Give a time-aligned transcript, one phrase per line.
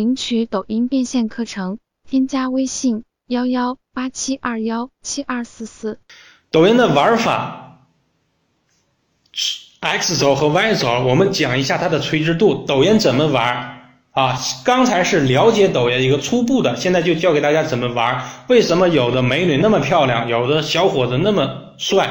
[0.00, 1.78] 领取抖音变现课程，
[2.08, 5.98] 添加微信幺幺八七二幺七二四四。
[6.50, 7.84] 抖音的玩法
[9.80, 12.64] ，X 轴和 Y 轴，我们讲一下它的垂直度。
[12.66, 14.38] 抖音怎么玩啊？
[14.64, 18.24] 刚才是了解抖音一个初步的，现在就教给大家怎么玩。
[18.48, 22.08] 为什么有的美女那么漂亮，有的小伙子那么帅，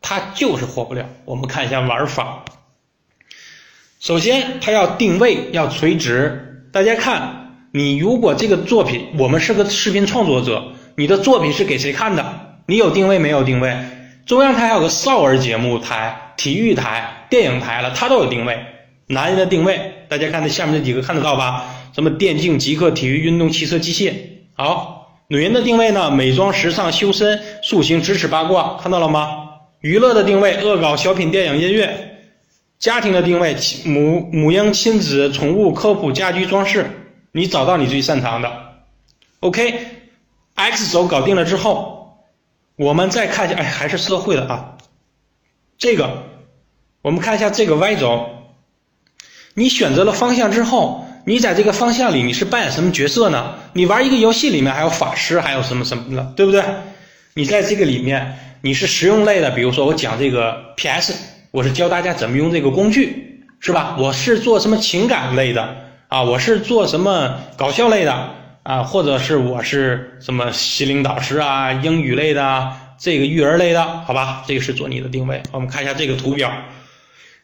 [0.00, 1.04] 他就是火不了？
[1.26, 2.46] 我们看一下玩法。
[3.98, 6.46] 首先，它要定位要垂直。
[6.72, 10.62] 大家看，你如果这个作品，我们是个视频创作者，
[10.94, 12.24] 你的作品是给谁看的？
[12.66, 13.76] 你有定位没有定位？
[14.24, 18.56] 中央台还有个少儿节目台、体育台、电影台了，它都有定位。
[19.08, 21.64] 男人的定位，大家看这下面这几个看得到吧？
[21.92, 24.12] 什么电竞、极客、体育、运动、汽车、机械。
[24.54, 26.12] 好，女人的定位呢？
[26.12, 29.28] 美妆、时尚、修身、塑形、知识、八卦，看到了吗？
[29.80, 32.09] 娱乐的定位：恶搞、小品、电影、音乐。
[32.80, 36.90] 家庭的定位：母母婴、亲子、宠物、科普、家居装饰。
[37.30, 38.50] 你找到你最擅长的。
[39.40, 42.24] OK，X 轴搞定了之后，
[42.76, 44.78] 我们再看一下，哎，还是社会的啊。
[45.76, 46.22] 这个，
[47.02, 48.30] 我们看一下这个 Y 轴。
[49.52, 53.56] 你选择了方向之后，你在这个方向里你是扮演什么角色呢？
[53.74, 56.64] 你玩一个游戏里面还有法师，还有什么什么的，对不对？
[57.34, 61.14] 你在这个里面你是实用类的，比如说我讲这个 PS。
[61.52, 63.96] 我是教大家怎么用这个工具，是吧？
[63.98, 65.68] 我是做什么情感类的
[66.06, 66.22] 啊？
[66.22, 68.30] 我是做什么搞笑类的
[68.62, 68.84] 啊？
[68.84, 74.44] 或者是我是什么心灵导师啊、英语类的、这个育儿类的，好吧？
[74.46, 75.42] 这个是做你的定位。
[75.50, 76.52] 我们看一下这个图表。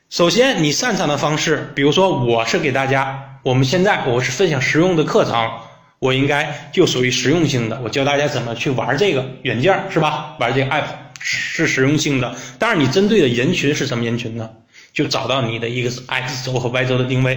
[0.09, 5.51] 首先，你擅长的方式，比如说我是给大家，我们现在我是分享实用的课程，
[5.99, 10.37] 我应该就属于实用性的，我教大家怎么去玩这个软件，是吧？
[10.39, 10.84] 玩这个 app。
[11.28, 14.48] 是实用性的，当然你针对的人群是什么人群呢？
[14.92, 17.36] 就找到你的一个 X 轴和 Y 轴的定位，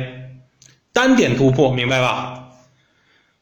[0.94, 2.50] 单点突破，明白吧？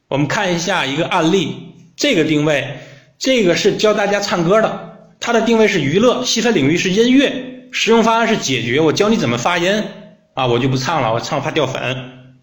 [0.08, 2.78] 我们看一下一个案例，这个定位，
[3.18, 9.84] 这个是教大家唱歌的，它的定位是娱乐，细分领域是音乐，实用方案是解决，我教你怎么发音
[10.32, 12.34] 啊，我就不唱了，我唱怕掉粉。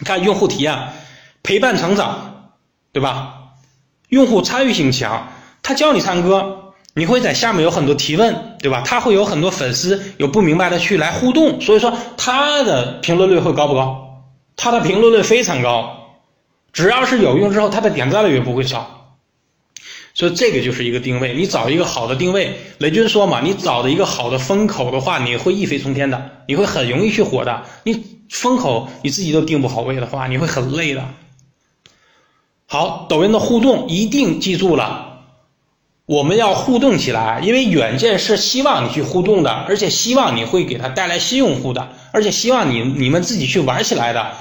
[0.00, 0.76] 你看用户体验，
[1.44, 2.54] 陪伴成长，
[2.92, 3.52] 对吧？
[4.08, 6.58] 用户参与性强，他教你唱歌。
[6.94, 8.82] 你会在下面有很多提问，对吧？
[8.84, 14.24] 他会有很多粉丝有不明白的去来互动，所以说他的评论率会高不高？
[14.56, 16.18] 他的评论率非常高，
[16.72, 18.98] 只要是有用之后，他的点赞率也不会少。
[20.14, 22.58] 所以这个就是一个定位，你找一个好的定位。
[22.76, 27.62] 雷军说嘛，你找的一个好的风口的话，你会一飞冲天的，你会很容易去火的。
[27.84, 31.02] 你风口你自己都定不好位的话，你会很累的。
[32.66, 35.11] 好，抖音的互动一定记住了。
[36.12, 44.32] 我们要互动起来，因为软件是希望你去互动的，而且希望你会给他带来新用户的，而且希望你你们自己去玩起来的。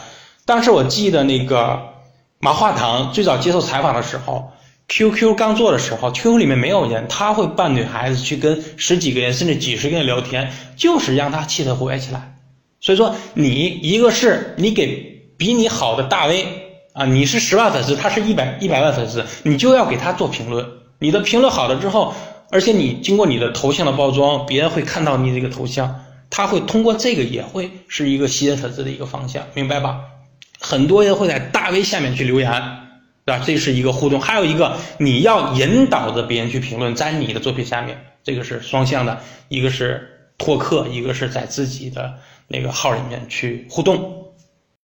[0.46, 1.94] 当时我记得那个
[2.42, 4.52] 马化腾最早接受采访的时候
[4.90, 12.38] ，QQ 刚做的时候，QQ 里面没有人，他会扮女孩子去跟十几个人甚至几十个人聊天，就是让他气得活跃起来。
[12.82, 16.46] 所以说，你一个是你给比你好的大 V
[16.92, 20.81] 啊，你是十万粉丝，他是一百一百万粉丝，你就要给他做评论。
[21.02, 22.14] 你的评论好了之后，
[22.52, 30.02] 而且你经过你的头像的包装，别人会看到你这个头像，他会通过这个也会是一个吸引粉丝的一个方向，明白吧？
[30.60, 32.52] 很多人会在大 V 下面去留言，
[33.26, 33.44] 对吧？
[33.44, 40.08] 这是一个互动，还有一个你要引导着别人去评论，在你的作品下面，这个是双向的，一个是
[40.38, 42.14] 拓客，一个是在自己的
[42.48, 44.31] 那个号里面去互动。